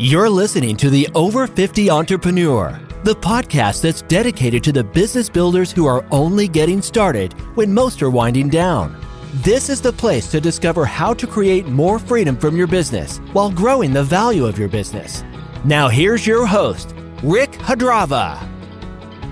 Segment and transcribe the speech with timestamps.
[0.00, 5.70] You're listening to the Over 50 Entrepreneur, the podcast that's dedicated to the business builders
[5.70, 9.00] who are only getting started when most are winding down.
[9.34, 13.52] This is the place to discover how to create more freedom from your business while
[13.52, 15.22] growing the value of your business.
[15.64, 18.48] Now, here's your host, Rick Hadrava.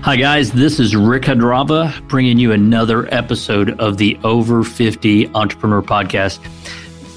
[0.01, 0.53] Hi, guys.
[0.53, 6.39] This is Rick Hadrava bringing you another episode of the Over 50 Entrepreneur Podcast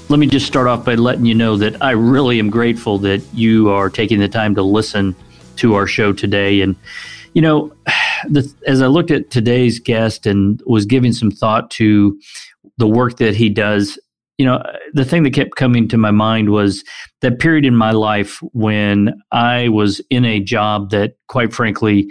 [0.09, 3.21] let me just start off by letting you know that I really am grateful that
[3.33, 5.15] you are taking the time to listen
[5.57, 6.61] to our show today.
[6.61, 6.77] And,
[7.33, 7.73] you know,
[8.29, 12.17] the, as I looked at today's guest and was giving some thought to
[12.77, 13.99] the work that he does,
[14.37, 14.63] you know,
[14.93, 16.83] the thing that kept coming to my mind was
[17.21, 22.09] that period in my life when I was in a job that, quite frankly,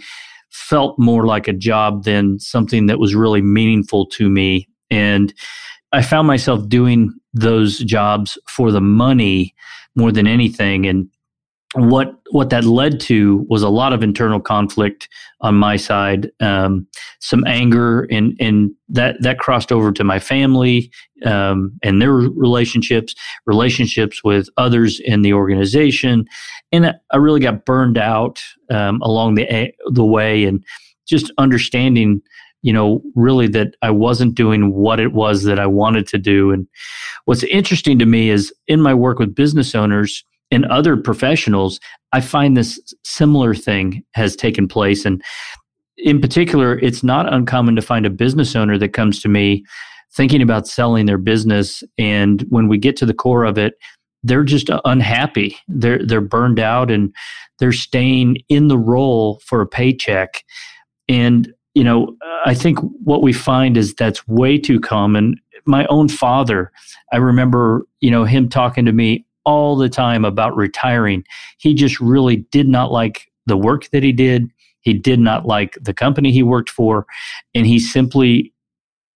[0.51, 4.69] felt more like a job than something that was really meaningful to me.
[4.91, 5.33] And
[5.93, 9.55] I found myself doing those jobs for the money
[9.95, 10.87] more than anything.
[10.87, 11.09] And
[11.75, 15.09] what what that led to was a lot of internal conflict
[15.43, 16.87] on my side, um,
[17.21, 20.91] some anger, and and that that crossed over to my family
[21.25, 23.15] um, and their relationships,
[23.47, 26.27] relationships with others in the organization,
[26.73, 30.65] and I really got burned out um, along the the way, and
[31.07, 32.23] just understanding
[32.67, 36.51] you know, really that I wasn't doing what it was that I wanted to do.
[36.51, 36.67] And
[37.25, 41.79] what's interesting to me is in my work with business owners and other professionals,
[42.13, 45.05] I find this similar thing has taken place.
[45.05, 45.23] And
[45.97, 49.65] in particular, it's not uncommon to find a business owner that comes to me
[50.17, 51.85] thinking about selling their business.
[51.99, 53.75] And when we get to the core of it,
[54.25, 55.57] they're just unhappy.
[55.69, 57.15] They're they're burned out and
[57.61, 60.43] they're staying in the role for a paycheck.
[61.09, 65.39] And you know, I think what we find is that's way too common.
[65.67, 66.73] My own father,
[67.13, 71.23] I remember, you know, him talking to me all the time about retiring.
[71.59, 74.51] He just really did not like the work that he did.
[74.81, 77.05] He did not like the company he worked for,
[77.55, 78.55] and he simply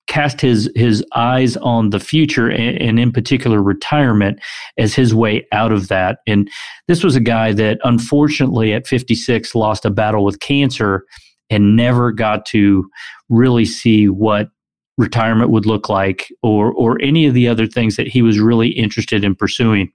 [0.06, 4.38] cast his his eyes on the future and, and, in particular retirement
[4.76, 6.50] as his way out of that and
[6.88, 11.04] this was a guy that unfortunately at 56 lost a battle with cancer
[11.50, 12.88] and never got to
[13.28, 14.48] really see what
[14.96, 18.68] retirement would look like or or any of the other things that he was really
[18.68, 19.90] interested in pursuing.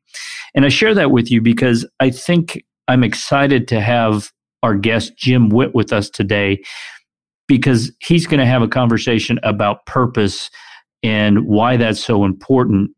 [0.56, 4.32] And I share that with you because I think I'm excited to have
[4.64, 6.64] our guest Jim Whitt with us today
[7.48, 10.50] because he's going to have a conversation about purpose
[11.04, 12.90] and why that's so important.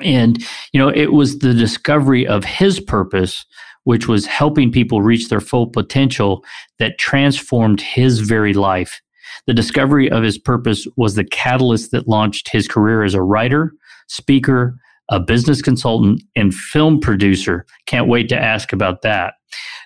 [0.00, 0.42] And
[0.72, 3.44] you know, it was the discovery of his purpose
[3.84, 6.44] which was helping people reach their full potential
[6.78, 9.00] that transformed his very life.
[9.46, 13.72] The discovery of his purpose was the catalyst that launched his career as a writer,
[14.08, 14.76] speaker,
[15.08, 17.66] a business consultant, and film producer.
[17.86, 19.34] Can't wait to ask about that.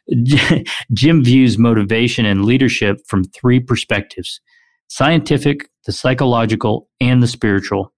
[0.93, 4.41] Jim views motivation and leadership from three perspectives
[4.89, 7.93] scientific, the psychological, and the spiritual,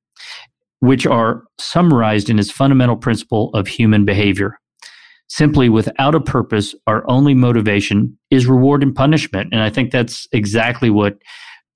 [0.81, 4.59] which are summarized in his fundamental principle of human behavior.
[5.29, 9.51] Simply without a purpose, our only motivation is reward and punishment.
[9.53, 11.19] And I think that's exactly what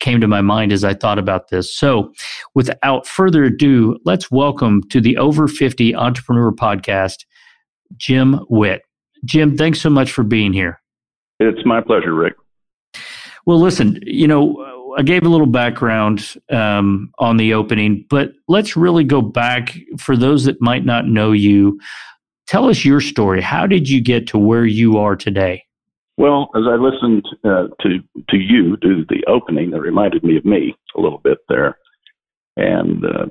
[0.01, 1.75] came to my mind as I thought about this.
[1.77, 2.13] So,
[2.55, 7.25] without further ado, let's welcome to the Over 50 Entrepreneur Podcast,
[7.97, 8.83] Jim Whitt.
[9.25, 10.81] Jim, thanks so much for being here.
[11.39, 12.35] It's my pleasure, Rick.
[13.47, 18.77] Well, listen, you know, I gave a little background um, on the opening, but let's
[18.77, 21.79] really go back for those that might not know you.
[22.47, 23.41] Tell us your story.
[23.41, 25.65] How did you get to where you are today?
[26.19, 27.99] Well, as I listened uh, to
[28.29, 31.79] to you do the opening, it reminded me of me a little bit there.
[32.57, 33.27] And uh,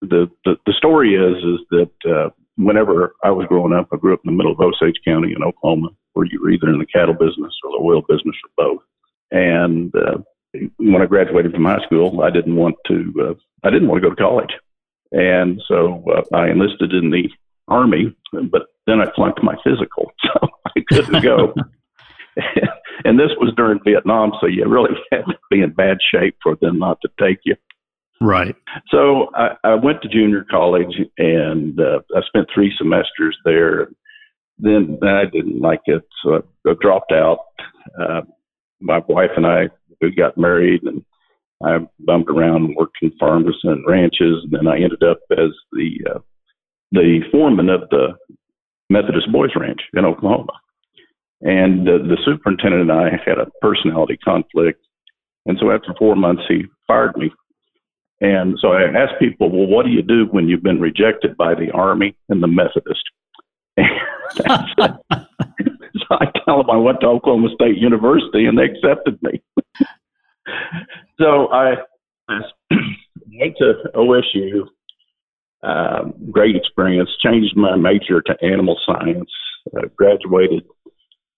[0.00, 4.14] the, the the story is is that uh, whenever I was growing up, I grew
[4.14, 6.86] up in the middle of Osage County in Oklahoma, where you were either in the
[6.86, 8.82] cattle business or the oil business or both.
[9.30, 10.18] And uh,
[10.76, 14.08] when I graduated from high school, I didn't want to uh, I didn't want to
[14.08, 14.52] go to college,
[15.12, 17.30] and so uh, I enlisted in the
[17.68, 21.54] Army, but then I flunked my physical, so I couldn't go.
[23.04, 26.56] and this was during Vietnam, so you really had to be in bad shape for
[26.60, 27.56] them not to take you.
[28.20, 28.54] Right.
[28.90, 33.88] So I, I went to junior college and uh, I spent three semesters there.
[34.58, 37.38] Then I didn't like it, so I, I dropped out.
[38.00, 38.22] Uh,
[38.80, 39.68] my wife and I
[40.00, 41.04] we got married, and
[41.64, 44.44] I bumped around and worked in farms and ranches.
[44.44, 46.18] And then I ended up as the uh,
[46.92, 48.14] the foreman of the
[48.90, 50.52] Methodist Boys Ranch in Oklahoma.
[51.40, 54.80] And the superintendent and I had a personality conflict.
[55.46, 57.30] And so after four months, he fired me.
[58.20, 61.54] And so I asked people, well, what do you do when you've been rejected by
[61.54, 63.02] the Army and the Methodist?
[63.78, 63.84] so
[66.10, 69.42] I tell them I went to Oklahoma State University and they accepted me.
[71.18, 71.74] so I,
[72.28, 72.40] I
[73.32, 74.68] went to OSU.
[75.64, 77.10] Um, great experience.
[77.22, 79.30] Changed my major to animal science.
[79.74, 80.62] Uh, graduated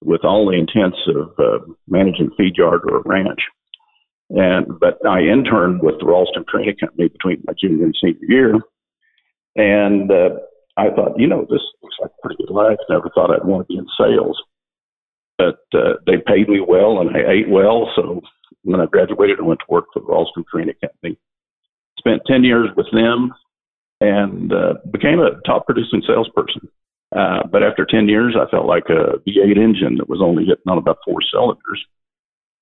[0.05, 3.40] with all the intents of uh, managing feed yard or a ranch.
[4.31, 8.55] And but I interned with the Ralston Purina Company between my junior and senior year,
[9.55, 10.31] and uh,
[10.76, 12.78] I thought, you know, this looks like a pretty good life.
[12.90, 14.43] Never thought I'd want to be in sales,
[15.38, 17.88] but uh, they paid me well and I ate well.
[17.94, 18.20] So
[18.62, 21.17] when I graduated, I went to work for the Ralston Purina Company.
[21.99, 23.32] Spent ten years with them,
[24.00, 26.69] and uh, became a top producing salesperson.
[27.14, 30.69] Uh, but after 10 years, I felt like a V8 engine that was only hitting
[30.69, 31.84] on about four cylinders.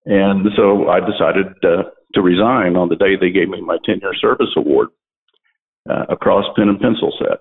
[0.06, 4.00] And so I decided uh, to resign on the day they gave me my 10
[4.02, 4.88] year service award
[5.88, 7.38] uh, across pen and pencil set.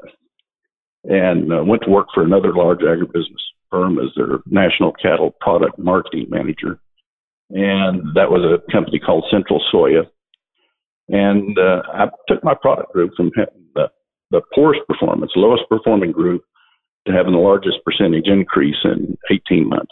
[1.03, 5.77] And uh, went to work for another large agribusiness firm as their national cattle product
[5.77, 6.79] marketing manager.
[7.49, 10.07] And that was a company called Central Soya.
[11.09, 13.31] And uh, I took my product group from
[14.33, 16.43] the, poorest performance, lowest performing group,
[17.05, 19.91] to having the largest percentage increase in 18 months.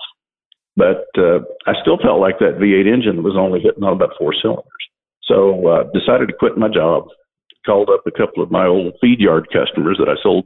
[0.76, 4.34] But uh, I still felt like that V8 engine was only hitting on about four
[4.42, 4.84] cylinders.
[5.24, 7.06] So uh, decided to quit my job.
[7.66, 10.46] Called up a couple of my old feed yard customers that I sold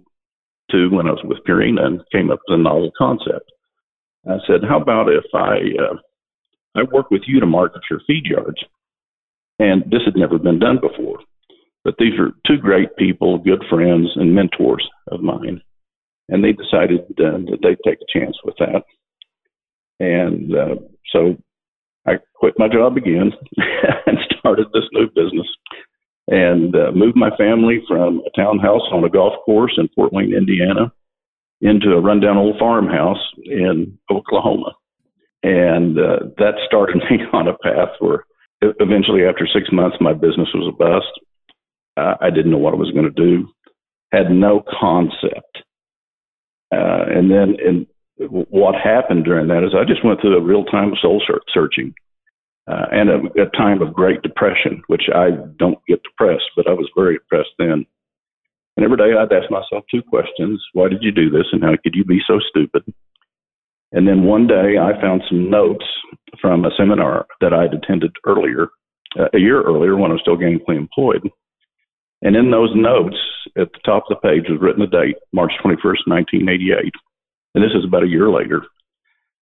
[0.71, 3.49] to when I was with Purina and came up with a novel concept.
[4.27, 5.95] I said, "How about if I uh,
[6.75, 8.61] I work with you to market your feed yards?"
[9.59, 11.19] And this had never been done before.
[11.85, 15.61] But these are two great people, good friends, and mentors of mine,
[16.27, 18.83] and they decided uh, that they'd take a chance with that.
[19.99, 20.75] And uh,
[21.13, 21.37] so
[22.05, 23.31] I quit my job again
[24.07, 25.47] and started this new business
[26.27, 30.33] and uh, moved my family from a townhouse on a golf course in Fort Wayne,
[30.33, 30.91] Indiana,
[31.61, 34.73] into a rundown old farmhouse in Oklahoma.
[35.43, 38.25] And uh, that started me on a path where
[38.61, 41.13] eventually, after six months, my business was a bust.
[41.97, 43.47] Uh, I didn't know what I was going to do,
[44.11, 45.63] had no concept.
[46.71, 47.87] Uh, and then and
[48.27, 51.21] what happened during that is I just went through a real time of soul
[51.53, 51.93] searching
[52.67, 56.73] uh, and a, a time of great depression, which I don't get depressed, but I
[56.73, 57.85] was very depressed then.
[58.77, 61.47] And every day I'd ask myself two questions Why did you do this?
[61.51, 62.83] And how could you be so stupid?
[63.91, 65.85] And then one day I found some notes
[66.41, 68.67] from a seminar that I'd attended earlier,
[69.17, 71.29] uh, a year earlier when I was still gainfully employed.
[72.21, 73.17] And in those notes,
[73.57, 76.93] at the top of the page was written a date, March 21st, 1988.
[77.53, 78.63] And this is about a year later.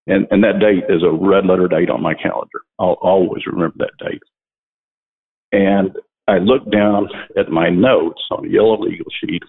[0.06, 2.60] And, and that date is a red letter date on my calendar.
[2.78, 4.22] I'll always remember that date.
[5.52, 5.96] And
[6.28, 9.42] I looked down at my notes on a yellow legal sheet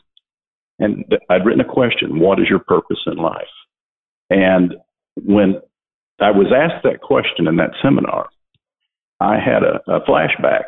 [0.80, 3.44] and I'd written a question What is your purpose in life?
[4.30, 4.76] And
[5.16, 5.62] when
[6.20, 8.30] I was asked that question in that seminar,
[9.20, 10.64] I had a, a flashback.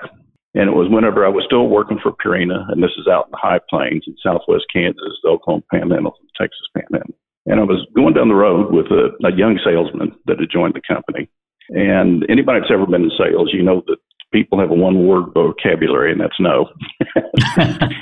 [0.54, 3.32] And it was whenever I was still working for Purina, and this is out in
[3.32, 7.16] the high plains in southwest Kansas, the Oklahoma Panhandle, the Texas Panhandle.
[7.46, 10.76] And I was going down the road with a, a young salesman that had joined
[10.76, 11.30] the company.
[11.70, 13.98] And anybody that's ever been in sales, you know that
[14.34, 16.70] people have a one word vocabulary and that's no.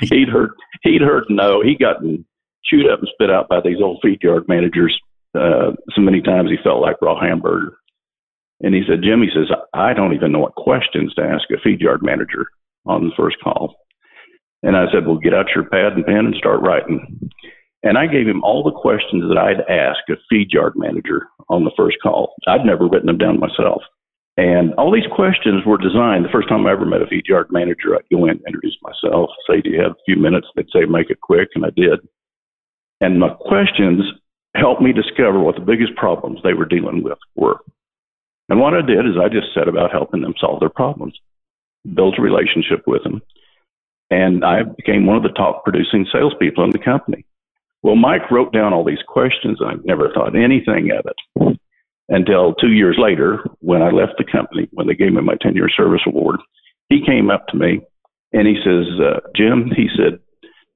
[0.00, 0.50] he'd heard
[0.82, 1.62] he'd heard no.
[1.62, 2.24] He'd gotten
[2.64, 4.98] chewed up and spit out by these old feed yard managers
[5.36, 7.76] uh, so many times he felt like raw hamburger.
[8.60, 11.60] And he said, Jim, he says, I don't even know what questions to ask a
[11.62, 12.46] feed yard manager
[12.86, 13.76] on the first call.
[14.62, 17.30] And I said, Well, get out your pad and pen and start writing.
[17.82, 21.64] And I gave him all the questions that I'd ask a feed yard manager on
[21.64, 22.34] the first call.
[22.46, 23.82] I'd never written them down myself.
[24.38, 26.24] And all these questions were designed.
[26.24, 29.30] The first time I ever met a feed yard manager, I'd go in, introduce myself,
[29.48, 30.48] say, Do you have a few minutes?
[30.56, 31.50] They'd say, Make it quick.
[31.54, 32.00] And I did.
[33.00, 34.02] And my questions
[34.54, 37.60] helped me discover what the biggest problems they were dealing with were.
[38.48, 41.18] And what I did is I just set about helping them solve their problems,
[41.94, 43.20] built a relationship with them,
[44.10, 47.24] and I became one of the top producing salespeople in the company.
[47.82, 49.60] Well, Mike wrote down all these questions.
[49.64, 51.58] I never thought anything of it
[52.08, 55.54] until two years later when I left the company, when they gave me my 10
[55.54, 56.40] year service award.
[56.88, 57.80] He came up to me
[58.32, 60.20] and he says, uh, Jim, he said,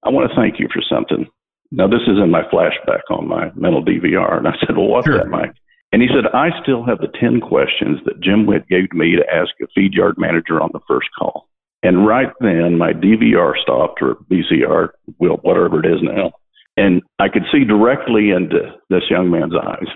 [0.02, 1.26] I want to thank you for something.
[1.72, 4.38] Now, this is in my flashback on my mental DVR.
[4.38, 5.18] And I said, Well, what's sure.
[5.18, 5.54] that, Mike?
[5.92, 9.34] And he said, I still have the 10 questions that Jim Whitt gave me to
[9.34, 11.48] ask a feed yard manager on the first call.
[11.82, 16.32] And right then, my DVR stopped, or VCR, well, whatever it is now.
[16.76, 19.88] And I could see directly into this young man's eyes.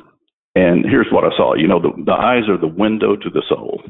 [0.57, 1.55] And here's what I saw.
[1.55, 3.83] You know, the, the eyes are the window to the soul.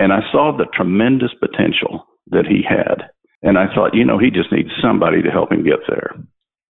[0.00, 3.10] And I saw the tremendous potential that he had.
[3.42, 6.16] And I thought, you know, he just needs somebody to help him get there.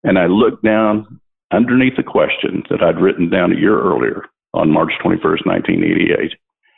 [0.02, 1.20] And I looked down,
[1.52, 4.24] underneath the question that I'd written down a year earlier
[4.54, 6.32] on March 21st, 1988.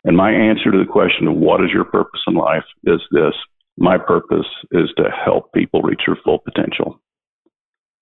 [0.04, 3.34] And my answer to the question of what is your purpose in life is this
[3.78, 6.98] my purpose is to help people reach their full potential.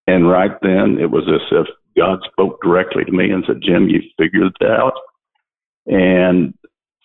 [0.07, 1.66] And right then, it was as if
[1.97, 4.93] God spoke directly to me and said, Jim, you figured it out
[5.87, 6.54] and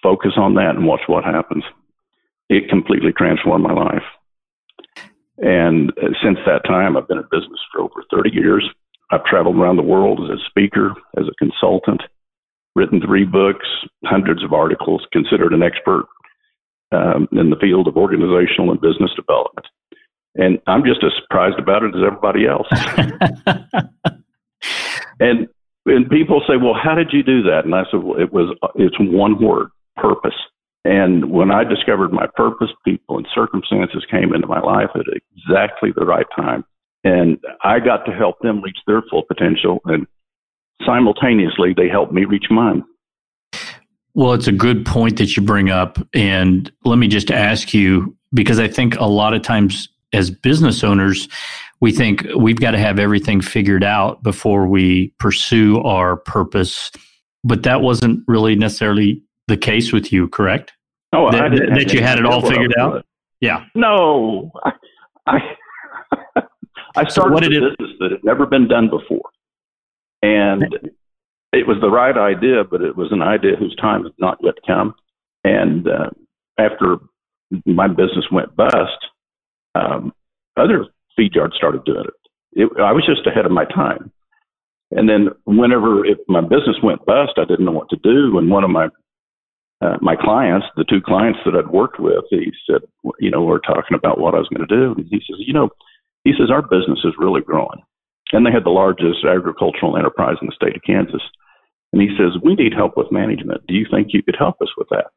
[0.03, 1.63] focus on that and watch what happens.
[2.49, 4.03] It completely transformed my life.
[5.37, 8.69] And since that time, I've been in business for over 30 years.
[9.11, 12.01] I've traveled around the world as a speaker, as a consultant,
[12.75, 13.65] written three books,
[14.05, 16.05] hundreds of articles, considered an expert
[16.91, 19.67] um, in the field of organizational and business development.
[20.35, 22.67] And I'm just as surprised about it as everybody else.
[25.19, 25.47] and
[25.85, 28.55] and people say, "Well, how did you do that?" And I said, "Well, it was
[28.75, 30.35] it's one word, purpose."
[30.85, 35.91] And when I discovered my purpose, people and circumstances came into my life at exactly
[35.95, 36.63] the right time,
[37.03, 40.07] and I got to help them reach their full potential, and
[40.85, 42.83] simultaneously, they helped me reach mine.
[44.13, 45.97] Well, it's a good point that you bring up.
[46.13, 50.83] And let me just ask you because I think a lot of times as business
[50.83, 51.27] owners,
[51.81, 56.91] we think we've got to have everything figured out before we pursue our purpose.
[57.43, 60.73] But that wasn't really necessarily the case with you, correct?
[61.13, 63.05] Oh, that, that you had it all figured out?
[63.39, 63.65] Yeah.
[63.73, 64.51] No.
[64.63, 64.71] I,
[65.25, 65.39] I,
[66.95, 69.21] I started so a business that had never been done before.
[70.21, 70.73] And
[71.53, 74.55] it was the right idea, but it was an idea whose time had not yet
[74.67, 74.93] come.
[75.43, 76.09] And uh,
[76.59, 76.97] after
[77.65, 78.99] my business went bust,
[79.75, 80.13] um,
[80.57, 80.85] other
[81.15, 82.61] feed yards started doing it.
[82.61, 82.69] it.
[82.81, 84.11] I was just ahead of my time.
[84.91, 88.37] And then whenever if my business went bust, I didn't know what to do.
[88.37, 88.89] And one of my
[89.81, 92.81] uh, my clients, the two clients that I'd worked with, he said,
[93.19, 94.93] you know, we're talking about what I was going to do.
[94.97, 95.69] And he says, you know,
[96.25, 97.81] he says our business is really growing,
[98.31, 101.21] and they had the largest agricultural enterprise in the state of Kansas.
[101.93, 103.65] And he says, We need help with management.
[103.67, 105.07] Do you think you could help us with that?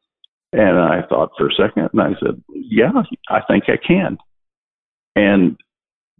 [0.51, 2.91] And I thought for a second and I said, Yeah,
[3.29, 4.17] I think I can.
[5.15, 5.57] And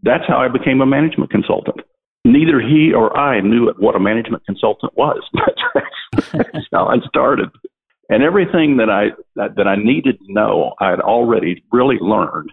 [0.02, 1.80] that's how I became a management consultant.
[2.24, 5.22] Neither he or I knew what a management consultant was.
[6.32, 7.50] that's how I started.
[8.08, 12.52] And everything that I that, that I needed to know, I had already really learned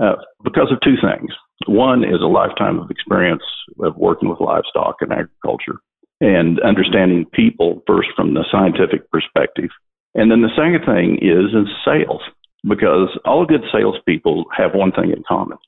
[0.00, 1.32] uh, because of two things.
[1.66, 3.42] One is a lifetime of experience
[3.80, 5.78] of working with livestock and agriculture
[6.20, 9.70] and understanding people first from the scientific perspective.
[10.14, 12.22] And then the second thing is in sales,
[12.68, 15.58] because all good salespeople have one thing in common.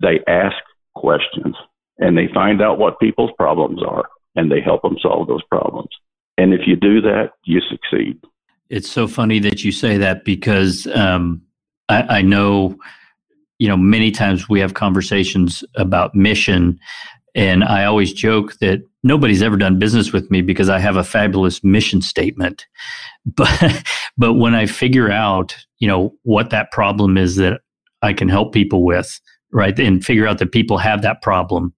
[0.00, 0.56] They ask
[0.94, 1.56] questions
[1.98, 4.04] and they find out what people's problems are
[4.36, 5.90] and they help them solve those problems.
[6.38, 8.18] And if you do that, you succeed.
[8.70, 11.42] It's so funny that you say that because um,
[11.88, 12.76] I, I know,
[13.58, 16.78] you know, many times we have conversations about mission
[17.34, 21.04] and I always joke that nobody's ever done business with me because I have a
[21.04, 22.66] fabulous mission statement.
[23.36, 23.82] But
[24.18, 27.62] but when I figure out, you know, what that problem is that
[28.02, 29.18] I can help people with,
[29.50, 29.78] right?
[29.78, 31.72] And figure out that people have that problem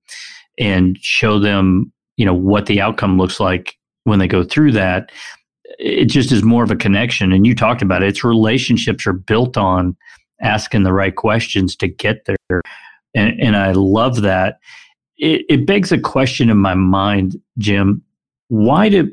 [0.59, 5.12] and show them, you know, what the outcome looks like when they go through that,
[5.78, 7.30] it just is more of a connection.
[7.30, 8.09] And you talked about it.
[8.09, 9.97] It's relationships are built on
[10.40, 12.60] asking the right questions to get there.
[13.14, 14.58] And, and I love that
[15.18, 18.02] it, it begs a question in my mind, Jim.
[18.48, 19.12] Why do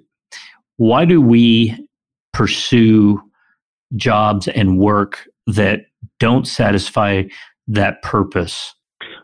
[0.78, 1.78] why do we
[2.34, 3.22] pursue
[3.96, 5.86] jobs and work that
[6.20, 7.24] don't satisfy
[7.68, 8.74] that purpose?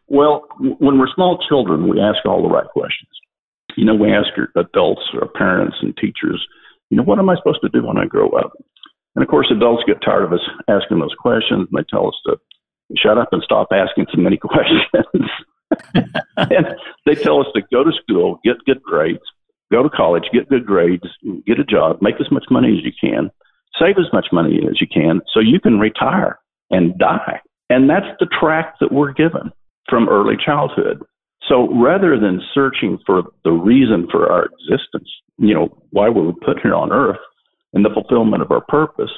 [0.07, 3.09] Well, when we're small children, we ask all the right questions.
[3.75, 6.45] You know, we ask adults or parents and teachers,
[6.89, 8.53] you know, what am I supposed to do when I grow up?
[9.19, 12.15] And of course, adults get tired of us asking those questions and they tell us
[12.25, 12.38] to
[12.95, 15.29] shut up and stop asking so many questions.
[16.38, 16.67] and
[17.05, 19.19] they tell us to go to school, get good grades,
[19.73, 21.03] go to college, get good grades,
[21.45, 23.29] get a job, make as much money as you can,
[23.77, 26.39] save as much money as you can so you can retire
[26.71, 27.41] and die.
[27.69, 29.51] And that's the track that we're given
[29.89, 31.03] from early childhood.
[31.45, 36.31] So rather than searching for the reason for our existence, you know, why we were
[36.31, 37.19] put here on earth
[37.73, 39.11] and the fulfillment of our purpose,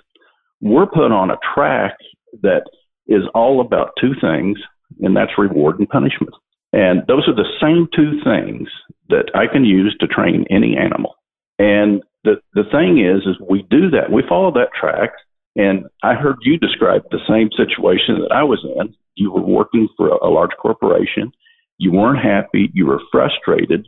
[0.62, 1.96] we're put on a track
[2.42, 2.64] that
[3.08, 4.58] is all about two things,
[5.00, 6.34] and that's reward and punishment.
[6.74, 8.70] And those are the same two things
[9.10, 11.16] that I can use to train any animal.
[11.60, 14.12] And the, the thing is, is we do that.
[14.12, 15.12] We follow that track.
[15.56, 18.96] And I heard you describe the same situation that I was in.
[19.16, 21.32] You were working for a, a large corporation.
[21.78, 22.70] You weren't happy.
[22.74, 23.88] You were frustrated.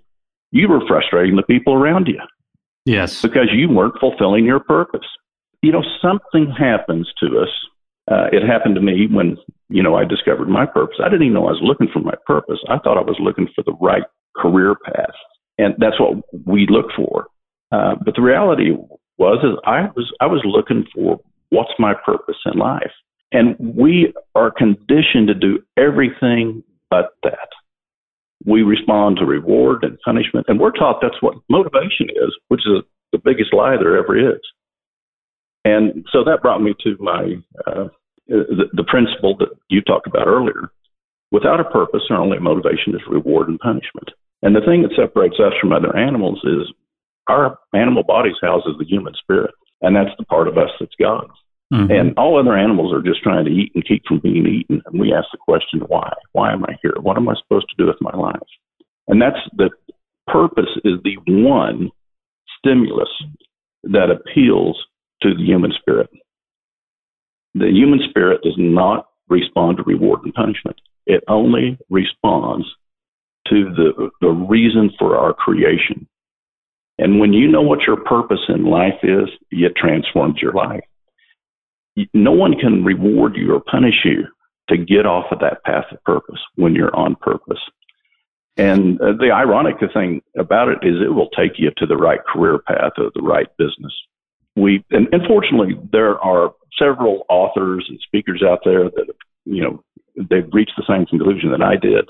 [0.51, 2.19] You were frustrating the people around you.
[2.85, 3.21] Yes.
[3.21, 5.05] Because you weren't fulfilling your purpose.
[5.61, 7.49] You know, something happens to us
[8.11, 9.37] uh, it happened to me when
[9.69, 10.97] you know I discovered my purpose.
[10.99, 12.59] I didn't even know I was looking for my purpose.
[12.69, 14.03] I thought I was looking for the right
[14.35, 15.15] career path.
[15.57, 17.27] and that's what we look for.
[17.71, 18.71] Uh, but the reality
[19.17, 22.91] was is I was I was looking for what's my purpose in life,
[23.31, 27.47] and we are conditioned to do everything but that.
[28.45, 32.83] We respond to reward and punishment, and we're taught that's what motivation is, which is
[33.11, 34.41] the biggest lie there ever is.
[35.65, 37.35] And so that brought me to my
[37.65, 37.87] uh,
[38.27, 40.71] the, the principle that you talked about earlier.
[41.31, 44.09] Without a purpose, our only motivation is reward and punishment.
[44.43, 46.71] And the thing that separates us from other animals is
[47.27, 51.27] our animal bodies houses the human spirit, and that's the part of us that's God.
[51.73, 51.91] Mm-hmm.
[51.91, 54.81] And all other animals are just trying to eat and keep from being eaten.
[54.85, 56.13] And we ask the question, why?
[56.33, 56.93] Why am I here?
[57.01, 58.37] What am I supposed to do with my life?
[59.07, 59.71] And that's the
[60.27, 61.89] purpose is the one
[62.59, 63.09] stimulus
[63.83, 64.77] that appeals
[65.23, 66.09] to the human spirit.
[67.55, 70.79] The human spirit does not respond to reward and punishment.
[71.07, 72.67] It only responds
[73.47, 76.07] to the, the reason for our creation.
[76.99, 80.83] And when you know what your purpose in life is, it transforms your life.
[82.13, 84.25] No one can reward you or punish you
[84.69, 87.59] to get off of that path of purpose when you're on purpose.
[88.55, 92.19] And uh, the ironic thing about it is it will take you to the right
[92.23, 93.93] career path or the right business.
[94.55, 99.07] We, and unfortunately, there are several authors and speakers out there that,
[99.45, 99.83] you know,
[100.15, 102.09] they've reached the same conclusion that I did.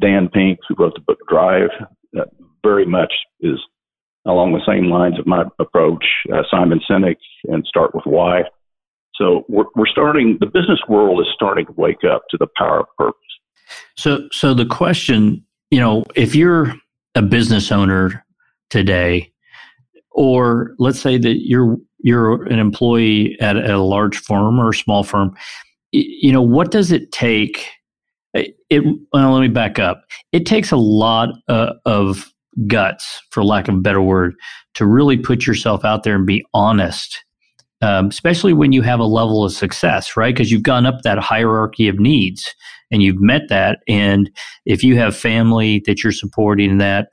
[0.00, 1.70] Dan Pink, who wrote the book Drive,
[2.18, 2.24] uh,
[2.64, 3.60] very much is
[4.26, 6.04] along the same lines of my approach.
[6.32, 8.42] Uh, Simon Sinek and Start with Why.
[9.16, 10.38] So we're, we're starting.
[10.40, 13.20] The business world is starting to wake up to the power of purpose.
[13.96, 15.44] So, so the question
[15.74, 16.72] you know, if you're
[17.16, 18.24] a business owner
[18.70, 19.32] today,
[20.12, 25.02] or let's say that you're you're an employee at, a large firm or a small
[25.02, 25.34] firm,
[25.90, 27.66] you know, what does it take?
[28.34, 28.54] It
[29.12, 30.04] well, let me back up.
[30.30, 32.32] It takes a lot uh, of
[32.68, 34.36] guts, for lack of a better word,
[34.74, 37.23] to really put yourself out there and be honest
[37.84, 40.34] um, especially when you have a level of success, right?
[40.34, 42.54] Because you've gone up that hierarchy of needs
[42.90, 43.80] and you've met that.
[43.86, 44.30] And
[44.64, 47.08] if you have family that you're supporting that,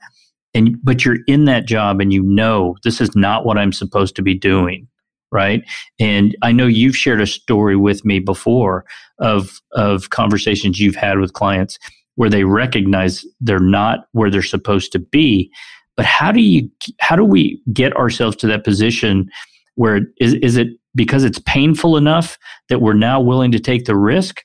[0.54, 4.16] and but you're in that job and you know this is not what I'm supposed
[4.16, 4.88] to be doing,
[5.30, 5.62] right?
[6.00, 8.86] And I know you've shared a story with me before
[9.18, 11.78] of of conversations you've had with clients
[12.14, 15.50] where they recognize they're not where they're supposed to be.
[15.98, 19.28] But how do you how do we get ourselves to that position?
[19.74, 23.96] Where is, is it because it's painful enough that we're now willing to take the
[23.96, 24.42] risk?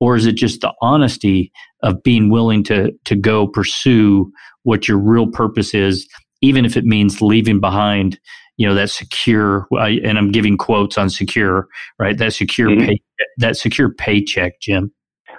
[0.00, 4.30] Or is it just the honesty of being willing to to go pursue
[4.64, 6.08] what your real purpose is
[6.40, 8.18] even if it means leaving behind
[8.56, 12.18] you know that secure and i'm giving quotes on secure right?
[12.18, 12.86] That secure mm-hmm.
[12.86, 13.02] pay,
[13.38, 14.92] that secure paycheck jim.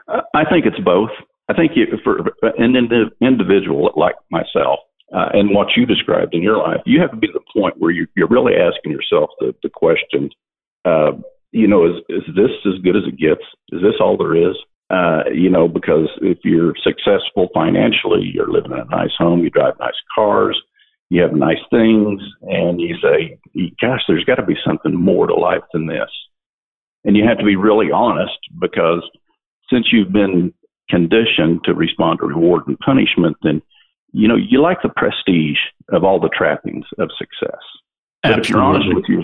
[0.08, 1.10] I think it's both.
[1.50, 1.72] I think
[2.04, 2.20] for
[2.58, 2.76] an
[3.22, 4.80] individual like myself
[5.14, 7.76] uh, and what you described in your life, you have to be to the point
[7.78, 10.30] where you, you're really asking yourself the, the question,
[10.84, 11.12] uh,
[11.52, 13.42] you know, is, is this as good as it gets?
[13.72, 14.56] Is this all there is?
[14.90, 19.50] Uh, you know, because if you're successful financially, you're living in a nice home, you
[19.50, 20.60] drive nice cars,
[21.10, 23.40] you have nice things, and you say,
[23.82, 26.10] gosh, there's got to be something more to life than this.
[27.04, 29.08] And you have to be really honest because
[29.72, 30.54] since you've been
[30.90, 33.62] conditioned to respond to reward and punishment, then
[34.16, 35.60] you know, you like the prestige
[35.92, 37.60] of all the trappings of success.
[38.24, 39.24] But if you're honest with you,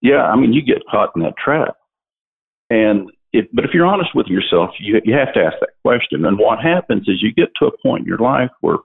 [0.00, 1.76] yeah, I mean, you get caught in that trap.
[2.70, 6.24] And if, but if you're honest with yourself, you, you have to ask that question.
[6.24, 8.78] And what happens is you get to a point in your life where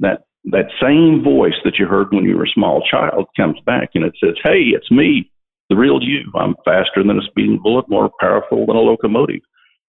[0.00, 3.90] that, that same voice that you heard when you were a small child comes back
[3.94, 5.30] and it says, Hey, it's me,
[5.70, 6.24] the real you.
[6.34, 9.42] I'm faster than a speeding bullet, more powerful than a locomotive.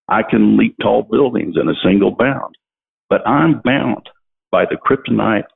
[0.08, 2.56] I can leap tall buildings in a single bound,
[3.10, 4.08] but I'm bound
[4.54, 5.50] by the kryptonite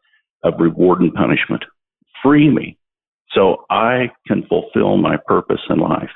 [0.43, 1.63] of reward and punishment.
[2.23, 2.79] Free me
[3.31, 6.09] so I can fulfill my purpose in life.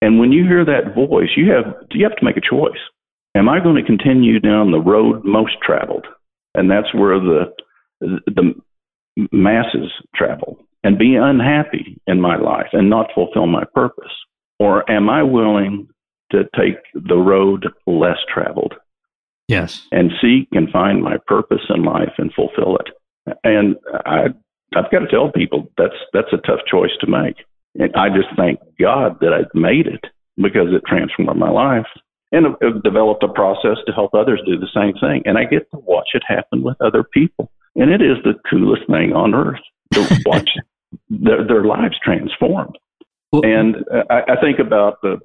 [0.00, 2.78] And when you hear that voice, you have you have to make a choice.
[3.34, 6.06] Am I going to continue down the road most traveled?
[6.54, 7.52] And that's where the
[8.00, 8.54] the
[9.32, 14.12] masses travel and be unhappy in my life and not fulfill my purpose?
[14.60, 15.88] Or am I willing
[16.30, 18.74] to take the road less traveled
[19.48, 19.86] Yes.
[19.90, 23.36] And seek and find my purpose in life and fulfill it.
[23.42, 24.26] And I,
[24.76, 27.36] I've got to tell people that's that's a tough choice to make.
[27.78, 30.04] And I just thank God that I've made it
[30.36, 31.86] because it transformed my life.
[32.30, 35.22] And I've developed a process to help others do the same thing.
[35.24, 37.50] And I get to watch it happen with other people.
[37.74, 39.60] And it is the coolest thing on earth
[39.94, 40.50] to watch
[41.08, 42.76] their, their lives transformed.
[43.32, 43.76] Well, and
[44.10, 45.18] I, I think about the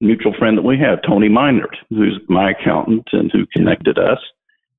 [0.00, 4.18] mutual friend that we have, Tony Minard, who's my accountant and who connected us.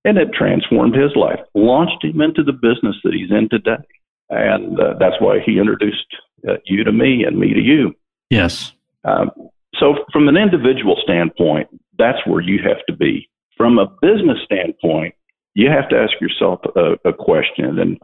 [0.03, 3.83] And it transformed his life, launched him into the business that he's in today.
[4.29, 6.05] And uh, that's why he introduced
[6.47, 7.95] uh, you to me and me to you.
[8.29, 8.73] Yes.
[9.03, 9.31] Um,
[9.79, 13.29] so, from an individual standpoint, that's where you have to be.
[13.57, 15.15] From a business standpoint,
[15.53, 17.79] you have to ask yourself a, a question.
[17.79, 17.99] And,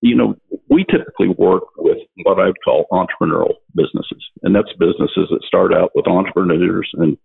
[0.00, 0.34] you know,
[0.68, 4.24] we typically work with what I would call entrepreneurial businesses.
[4.42, 7.16] And that's businesses that start out with entrepreneurs and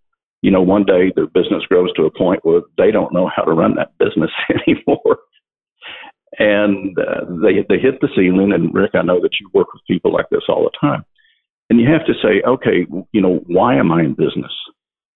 [0.45, 3.41] you know, one day their business grows to a point where they don't know how
[3.41, 5.17] to run that business anymore.
[6.37, 8.53] and uh, they they hit the ceiling.
[8.53, 11.03] And Rick, I know that you work with people like this all the time.
[11.71, 14.51] And you have to say, okay, you know, why am I in business?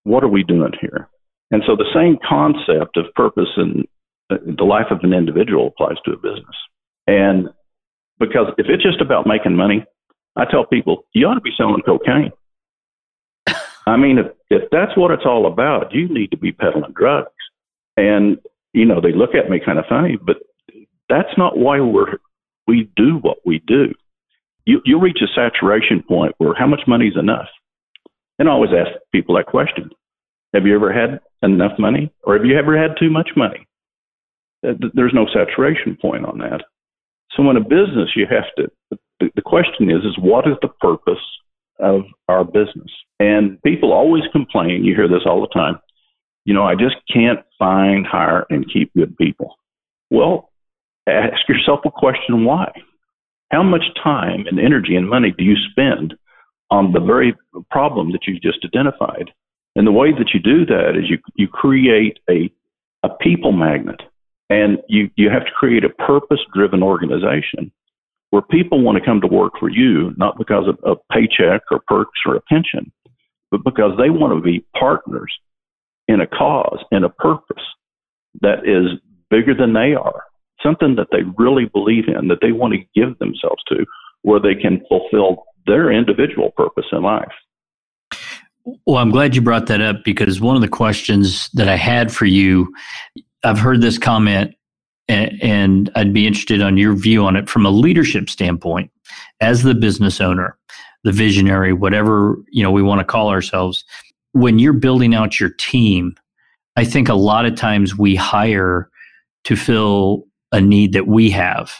[0.04, 1.08] What are we doing here?
[1.52, 3.84] And so the same concept of purpose in
[4.32, 6.56] uh, the life of an individual applies to a business.
[7.10, 7.50] And
[8.19, 9.84] because if it's just about making money,
[10.36, 12.32] I tell people you ought to be selling cocaine.
[13.88, 17.32] I mean, if, if that's what it's all about, you need to be peddling drugs.
[17.98, 18.38] And,
[18.74, 20.38] you know, they look at me kind of funny, but
[21.10, 22.19] that's not why we're,
[22.67, 23.91] we do what we do.
[24.65, 27.48] You, you'll reach a saturation point where how much money is enough?
[28.38, 29.89] And I always ask people that question.
[30.54, 33.67] Have you ever had enough money or have you ever had too much money?
[34.62, 36.62] There's no saturation point on that.
[37.36, 41.24] So in a business, you have to, the, question is, is what is the purpose
[41.80, 42.92] of our business?
[43.20, 44.84] And people always complain.
[44.84, 45.80] You hear this all the time.
[46.46, 49.56] You know, I just can't find, hire, and keep good people.
[50.10, 50.50] Well,
[51.08, 52.72] ask yourself a question why?
[53.52, 56.15] How much time and energy and money do you spend
[56.72, 57.36] on the very
[57.70, 59.32] problem that you just identified?
[59.76, 62.52] And the way that you do that is you, you create a,
[63.04, 64.02] a people magnet
[64.50, 67.72] and you, you have to create a purpose driven organization
[68.32, 71.82] where people want to come to work for you, not because of a paycheck or
[71.88, 72.92] perks or a pension,
[73.52, 75.34] but because they want to be partners
[76.08, 77.64] in a cause, in a purpose
[78.42, 80.24] that is bigger than they are,
[80.62, 83.86] something that they really believe in, that they want to give themselves to,
[84.22, 87.32] where they can fulfill their individual purpose in life.
[88.86, 92.12] Well, I'm glad you brought that up because one of the questions that I had
[92.12, 92.74] for you,
[93.43, 94.56] I've heard this comment
[95.08, 98.91] and, I'd be interested on your view on it from a leadership standpoint
[99.41, 100.58] as the business owner
[101.04, 103.84] the visionary, whatever you know we want to call ourselves.
[104.34, 106.15] When you're building out your team,
[106.75, 108.89] I think a lot of times we hire
[109.45, 111.71] to fill a need that we have,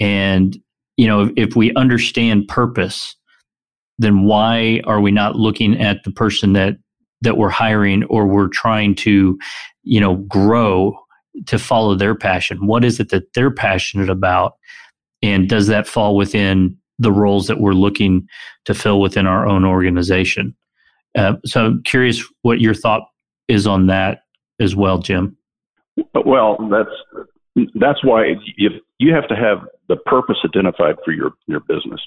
[0.00, 0.56] and
[0.96, 3.14] you know if, if we understand purpose,
[3.98, 6.76] then why are we not looking at the person that
[7.22, 9.38] that we're hiring or we're trying to
[9.82, 10.98] you know grow
[11.46, 14.56] to follow their passion what is it that they're passionate about
[15.22, 18.28] and does that fall within the roles that we're looking
[18.64, 20.54] to fill within our own organization.
[21.16, 23.02] Uh, so I'm curious what your thought
[23.48, 24.22] is on that
[24.60, 25.36] as well, Jim.
[26.24, 31.60] Well, that's that's why you you have to have the purpose identified for your your
[31.60, 32.00] business.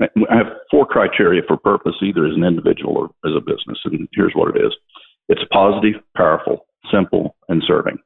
[0.00, 4.08] I have four criteria for purpose, either as an individual or as a business, and
[4.12, 4.72] here's what it is:
[5.28, 7.98] it's positive, powerful, simple, and serving.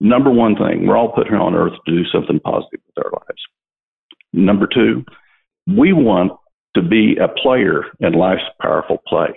[0.00, 3.12] Number one thing, we're all put here on earth to do something positive with our
[3.12, 3.42] lives.
[4.32, 5.04] Number two,
[5.66, 6.32] we want
[6.74, 9.28] to be a player in life's powerful play.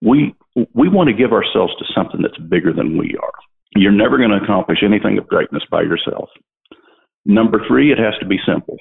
[0.00, 0.34] We
[0.74, 3.32] we want to give ourselves to something that's bigger than we are.
[3.74, 6.28] You're never going to accomplish anything of greatness by yourself.
[7.24, 8.76] Number three, it has to be simple.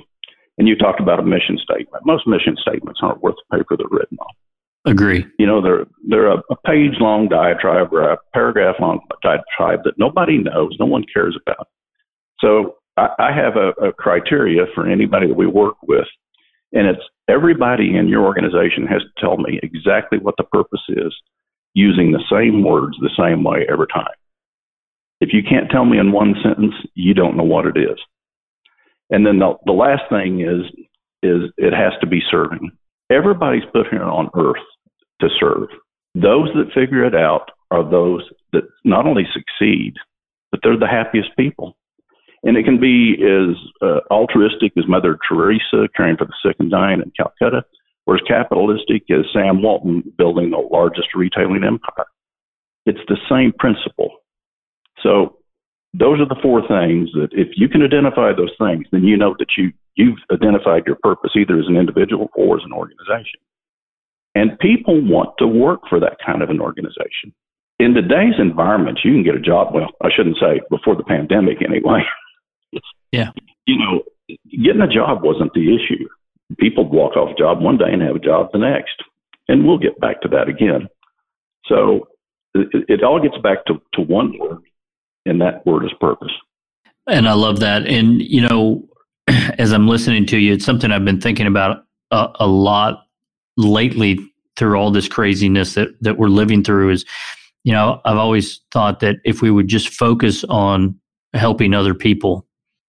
[0.57, 2.05] And you talked about a mission statement.
[2.05, 4.91] Most mission statements aren't worth the paper they're written on.
[4.91, 5.25] Agree.
[5.39, 9.97] You know, they're they're a, a page long diatribe or a paragraph long diatribe that
[9.97, 11.67] nobody knows, no one cares about.
[12.39, 16.05] So I, I have a, a criteria for anybody that we work with
[16.75, 21.15] and it's everybody in your organization has to tell me exactly what the purpose is
[21.73, 24.13] using the same words the same way every time.
[25.21, 27.97] If you can't tell me in one sentence, you don't know what it is.
[29.09, 30.65] And then the, the last thing is
[31.23, 32.71] is it has to be serving.
[33.11, 34.63] Everybody's put here on earth
[35.21, 35.69] to serve.
[36.13, 38.21] Those that figure it out are those
[38.53, 39.93] that not only succeed,
[40.51, 41.77] but they're the happiest people.
[42.43, 46.69] And it can be as uh, altruistic as Mother Teresa caring for the sick and
[46.69, 47.63] dying in Calcutta,
[48.05, 52.05] or as capitalistic as Sam Walton building the largest retailing empire.
[52.85, 54.11] It's the same principle.
[55.01, 55.37] So
[55.97, 59.35] those are the four things that if you can identify those things, then you know
[59.39, 63.39] that you, you've identified your purpose either as an individual or as an organization.
[64.35, 67.33] And people want to work for that kind of an organization.
[67.79, 69.73] In today's environment, you can get a job.
[69.73, 72.01] Well, I shouldn't say before the pandemic anyway.
[73.11, 73.29] Yeah.
[73.65, 74.03] You know,
[74.51, 76.09] getting a job wasn't the issue.
[76.59, 79.01] People walk off a job one day and have a job the next.
[79.47, 80.89] And we'll get back to that again.
[81.67, 82.09] So
[82.53, 84.63] it, it all gets back to, to one word,
[85.25, 86.31] and that word is purpose.
[87.07, 87.85] And I love that.
[87.87, 88.87] And, you know,
[89.27, 93.05] as I'm listening to you, it's something I've been thinking about a, a lot
[93.57, 94.19] lately
[94.57, 97.05] through all this craziness that, that we're living through is,
[97.63, 100.99] you know, I've always thought that if we would just focus on
[101.33, 102.47] helping other people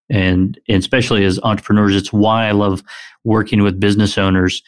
[0.09, 2.83] and, and especially as entrepreneurs, it's why I love
[3.25, 4.63] working with business owners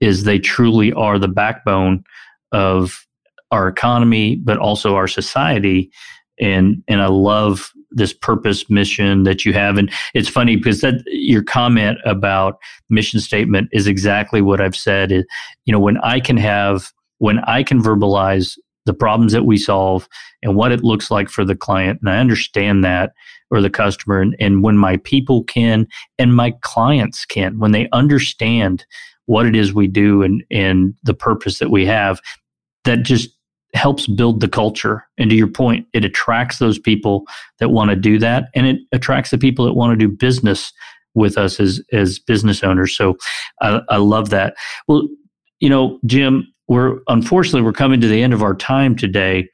[0.00, 2.04] is they truly are the backbone
[2.52, 3.06] of
[3.50, 5.90] our economy, but also our society.
[6.40, 9.78] And, and I love this purpose mission that you have.
[9.78, 12.58] And it's funny because that your comment about
[12.90, 15.12] mission statement is exactly what I've said.
[15.12, 15.26] It,
[15.64, 20.08] you know, when I can have, when I can verbalize the problems that we solve
[20.42, 23.12] and what it looks like for the client, and I understand that,
[23.50, 25.86] or the customer, and, and when my people can
[26.18, 28.84] and my clients can, when they understand
[29.26, 32.20] what it is we do and, and the purpose that we have,
[32.84, 33.30] that just
[33.74, 35.04] helps build the culture.
[35.18, 37.24] And to your point, it attracts those people
[37.58, 40.72] that want to do that, and it attracts the people that want to do business
[41.14, 42.96] with us as as business owners.
[42.96, 43.16] So
[43.60, 44.54] I, I love that.
[44.88, 45.06] Well,
[45.60, 49.48] you know, Jim, we're unfortunately we're coming to the end of our time today,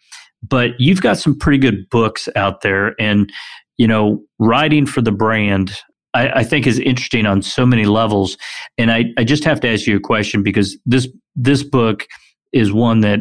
[0.46, 3.33] but you've got some pretty good books out there, and
[3.78, 5.72] you know, riding for the brand.
[6.12, 8.37] I, I think is interesting on so many levels,
[8.76, 12.06] and I, I just have to ask you a question because this this book
[12.52, 13.20] is one that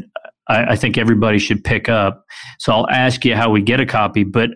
[0.50, 2.26] I, I think everybody should pick up.
[2.58, 4.24] So I'll ask you how we get a copy.
[4.24, 4.50] But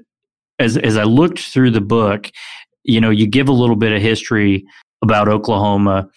[0.60, 2.32] as as I looked through the book,
[2.84, 4.66] you know, you give a little bit of history
[5.02, 6.10] about Oklahoma,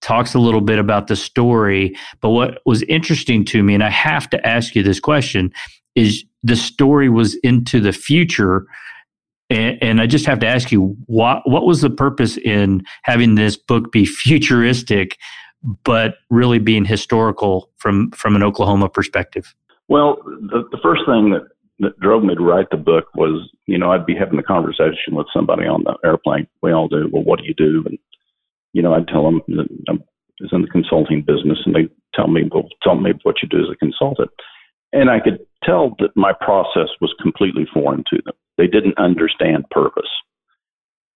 [0.00, 1.96] talks a little bit about the story.
[2.20, 5.52] But what was interesting to me, and I have to ask you this question,
[5.94, 8.66] is the story was into the future.
[9.50, 13.34] And, and I just have to ask you, what what was the purpose in having
[13.34, 15.16] this book be futuristic
[15.84, 19.54] but really being historical from from an Oklahoma perspective?
[19.88, 21.48] Well, the, the first thing that
[21.80, 25.14] that drove me to write the book was, you know, I'd be having a conversation
[25.14, 26.46] with somebody on the airplane.
[26.62, 27.08] We all do.
[27.10, 27.82] Well, what do you do?
[27.86, 27.98] And
[28.72, 30.04] you know, I'd tell them that I'm
[30.52, 33.70] in the consulting business, and they tell me, well, tell me what you do as
[33.70, 34.30] a consultant.
[34.92, 38.34] And I could tell that my process was completely foreign to them.
[38.58, 40.08] They didn't understand purpose.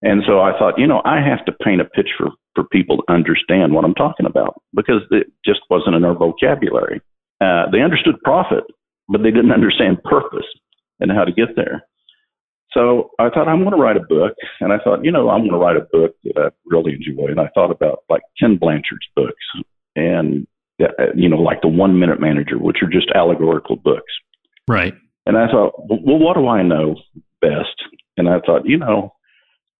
[0.01, 3.13] And so I thought, you know, I have to paint a picture for people to
[3.13, 7.01] understand what I'm talking about because it just wasn't in our vocabulary.
[7.41, 8.63] Uh, they understood profit,
[9.09, 10.45] but they didn't understand purpose
[10.99, 11.83] and how to get there.
[12.71, 15.41] So I thought I'm going to write a book, and I thought, you know, I'm
[15.41, 17.27] going to write a book that I really enjoy.
[17.27, 19.45] And I thought about like Ken Blanchard's books,
[19.95, 20.45] and
[20.81, 24.11] uh, you know, like the One Minute Manager, which are just allegorical books.
[24.67, 24.93] Right.
[25.25, 26.97] And I thought, well, what do I know
[27.41, 27.81] best?
[28.17, 29.13] And I thought, you know,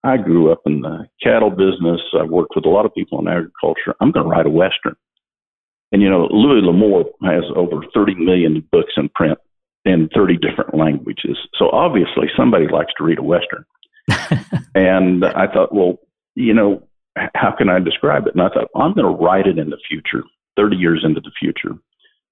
[0.06, 2.02] I grew up in the cattle business.
[2.14, 3.96] I worked with a lot of people in agriculture.
[4.00, 4.96] I'm going to write a Western.
[5.92, 9.38] And, you know, Louis L'Amour has over 30 million books in print
[9.84, 11.38] in 30 different languages.
[11.58, 13.66] So obviously somebody likes to read a Western.
[14.76, 15.98] and I thought, well,
[16.36, 16.88] you know,
[17.34, 18.34] how can I describe it?
[18.34, 20.24] And I thought, well, I'm going to write it in the future,
[20.58, 21.76] 30 years into the future,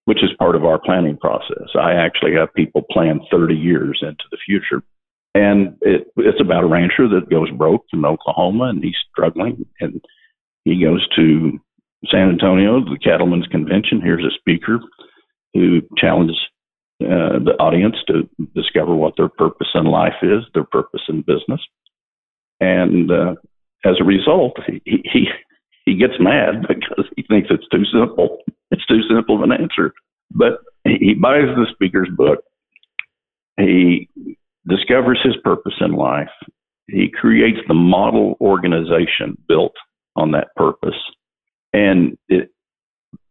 [0.05, 1.69] which is part of our planning process.
[1.79, 4.83] I actually have people plan 30 years into the future
[5.35, 9.65] and it, it's about a rancher that goes broke in Oklahoma and he's struggling.
[9.79, 10.03] And
[10.63, 11.59] he goes to
[12.09, 14.01] San Antonio, the Cattlemen's Convention.
[14.01, 14.79] Here's a speaker
[15.53, 16.37] who challenges
[17.01, 21.61] uh, the audience to discover what their purpose in life is, their purpose in business.
[22.59, 23.35] And uh,
[23.83, 25.27] as a result, he, he
[25.85, 28.37] he gets mad because he thinks it's too simple.
[28.71, 29.93] It's too simple of an answer.
[30.31, 32.39] But he buys the speaker's book.
[33.57, 34.09] He
[34.67, 36.29] discovers his purpose in life.
[36.87, 39.73] He creates the model organization built
[40.15, 40.99] on that purpose,
[41.73, 42.49] and it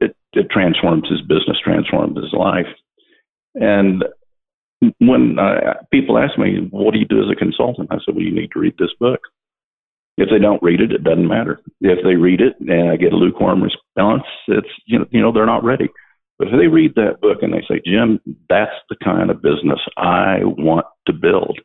[0.00, 2.66] it, it transforms his business, transforms his life.
[3.54, 4.04] And
[4.98, 8.24] when I, people ask me, "What do you do as a consultant?" I said, "Well,
[8.24, 9.20] you need to read this book."
[10.18, 11.60] If they don't read it, it doesn't matter.
[11.80, 15.32] If they read it and I get a lukewarm response, it's you know, you know
[15.32, 15.88] they're not ready.
[16.42, 19.78] But if they read that book and they say, Jim, that's the kind of business
[19.96, 21.60] I want to build,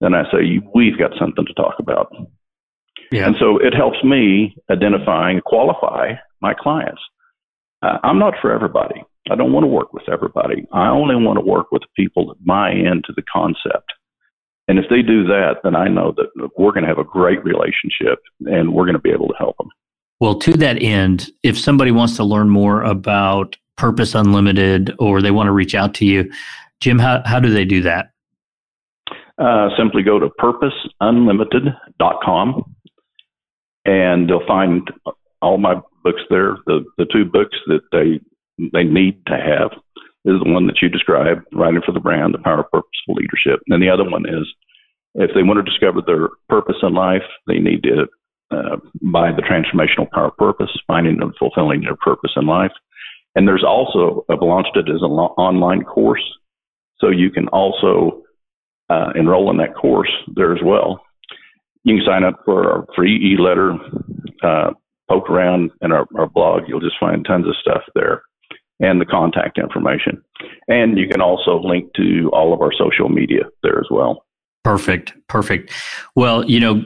[0.00, 2.10] then I say, we've got something to talk about.
[3.12, 3.26] Yeah.
[3.26, 7.02] And so it helps me identify and qualify my clients.
[7.82, 9.04] Uh, I'm not for everybody.
[9.30, 10.66] I don't want to work with everybody.
[10.72, 13.92] I only want to work with people that buy into the concept.
[14.68, 17.44] And if they do that, then I know that we're going to have a great
[17.44, 19.68] relationship and we're going to be able to help them.
[20.18, 25.30] Well, to that end, if somebody wants to learn more about Purpose Unlimited or they
[25.30, 26.30] want to reach out to you,
[26.80, 28.10] Jim, how, how do they do that?
[29.38, 32.74] Uh, simply go to purposeunlimited.com
[33.84, 34.90] and they'll find
[35.42, 38.20] all my books there, the, the two books that they
[38.72, 39.72] they need to have.
[40.24, 43.60] is the one that you described, riding for the brand, the power of purposeful leadership.
[43.68, 44.46] And the other one is
[45.14, 48.06] if they want to discover their purpose in life, they need to
[48.50, 52.72] uh, buy the transformational power of purpose, finding and fulfilling their purpose in life.
[53.34, 56.22] And there's also, I've launched it as an online course.
[56.98, 58.22] So you can also
[58.88, 61.04] uh, enroll in that course there as well.
[61.82, 63.76] You can sign up for our free e-letter,
[64.42, 64.70] uh,
[65.08, 66.62] poke around in our, our blog.
[66.66, 68.22] You'll just find tons of stuff there
[68.80, 70.22] and the contact information.
[70.68, 74.24] And you can also link to all of our social media there as well.
[74.62, 75.12] Perfect.
[75.28, 75.72] Perfect.
[76.16, 76.84] Well, you know,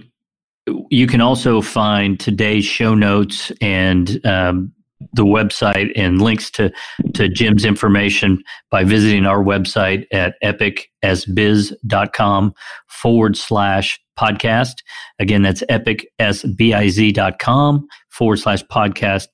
[0.90, 4.72] you can also find today's show notes and um,
[5.12, 6.72] the website and links to,
[7.14, 12.52] to Jim's information by visiting our website at epicsbiz.com
[12.88, 14.74] forward slash podcast.
[15.18, 19.28] Again, that's epicsbiz.com forward slash podcast.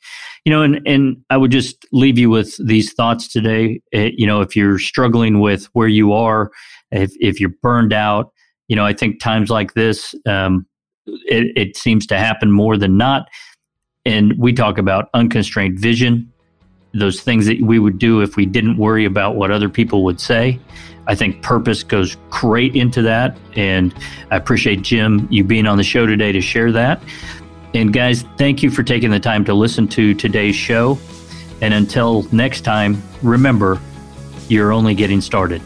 [0.44, 3.80] You know, and, and I would just leave you with these thoughts today.
[3.94, 6.50] Uh, you know, if you're struggling with where you are,
[6.90, 8.30] if, if you're burned out,
[8.68, 10.66] you know, I think times like this, um,
[11.06, 13.28] it, it seems to happen more than not.
[14.06, 16.30] And we talk about unconstrained vision,
[16.92, 20.20] those things that we would do if we didn't worry about what other people would
[20.20, 20.60] say.
[21.06, 23.36] I think purpose goes great into that.
[23.56, 23.94] And
[24.30, 27.02] I appreciate Jim, you being on the show today to share that.
[27.74, 30.98] And guys, thank you for taking the time to listen to today's show.
[31.60, 33.80] And until next time, remember,
[34.48, 35.62] you're only getting started.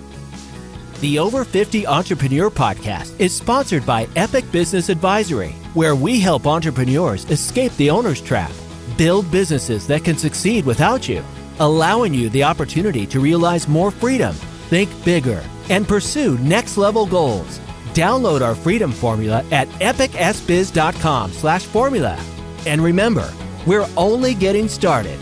[1.00, 7.24] The Over 50 Entrepreneur Podcast is sponsored by Epic Business Advisory, where we help entrepreneurs
[7.30, 8.50] escape the owner's trap,
[8.96, 11.22] build businesses that can succeed without you,
[11.61, 14.34] allowing you the opportunity to realize more freedom,
[14.70, 17.61] think bigger, and pursue next level goals.
[17.94, 22.18] Download our freedom formula at epicsbiz.com slash formula.
[22.66, 23.32] And remember,
[23.68, 25.20] we're only getting started.